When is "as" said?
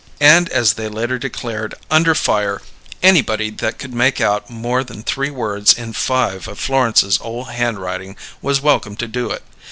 0.49-0.73